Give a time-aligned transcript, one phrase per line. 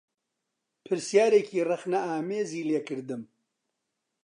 [0.85, 3.21] پرسیارێکی ڕخنەئامێزی لێ کردم